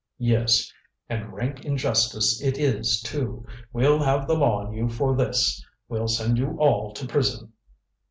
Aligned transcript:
"Yes. 0.17 0.73
And 1.09 1.31
rank 1.31 1.63
injustice 1.63 2.41
it 2.41 2.57
is, 2.57 2.99
too. 3.03 3.45
We'll 3.71 4.01
have 4.01 4.25
the 4.25 4.33
law 4.33 4.65
on 4.65 4.73
you 4.73 4.89
for 4.89 5.15
this. 5.15 5.63
We'll 5.89 6.07
send 6.07 6.39
you 6.39 6.57
all 6.59 6.91
to 6.93 7.05
prison." 7.05 7.53